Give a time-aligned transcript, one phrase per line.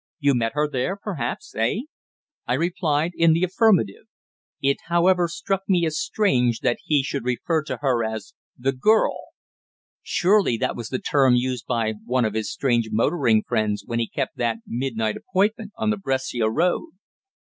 [0.19, 1.81] You met her there, perhaps eh?"
[2.47, 4.05] I replied in the affirmative.
[4.59, 9.25] It, however, struck me as strange that he should refer to her as "the girl."
[10.01, 14.07] Surely that was the term used by one of his strange motoring friends when he
[14.09, 16.93] kept that midnight appointment on the Brescia road.